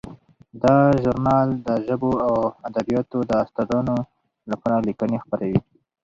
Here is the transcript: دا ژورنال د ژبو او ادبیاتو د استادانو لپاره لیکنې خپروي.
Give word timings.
دا 0.63 0.77
ژورنال 1.01 1.49
د 1.65 1.67
ژبو 1.85 2.11
او 2.27 2.33
ادبیاتو 2.67 3.19
د 3.29 3.31
استادانو 3.43 3.95
لپاره 4.51 4.77
لیکنې 4.87 5.17
خپروي. 5.23 5.59